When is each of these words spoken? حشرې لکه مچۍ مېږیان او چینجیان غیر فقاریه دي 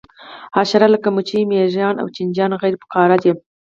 حشرې 0.55 0.87
لکه 0.93 1.07
مچۍ 1.15 1.41
مېږیان 1.49 1.95
او 2.01 2.07
چینجیان 2.15 2.51
غیر 2.61 2.73
فقاریه 2.81 3.17
دي 3.23 3.31